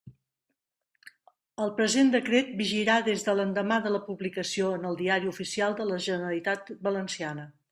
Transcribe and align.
El 1.65 1.73
present 1.79 2.09
decret 2.15 2.49
vigirà 2.63 2.95
des 3.09 3.27
de 3.29 3.35
l'endemà 3.41 3.79
de 3.85 3.93
la 3.97 4.01
publicació 4.09 4.71
en 4.79 4.89
el 4.93 4.99
Diari 5.03 5.31
Oficial 5.35 5.81
de 5.83 5.89
la 5.91 6.01
Generalitat 6.11 6.75
Valenciana. 6.91 7.47